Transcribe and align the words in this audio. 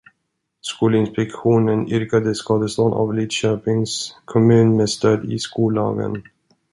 Skolinspektionen 0.61 1.87
yrkade 1.89 2.33
skadestånd 2.35 2.93
av 2.93 3.13
Lidköpings 3.13 4.15
kommun 4.25 4.75
med 4.77 4.89
stöd 4.89 5.31
i 5.33 5.39
skollagen. 5.39 6.23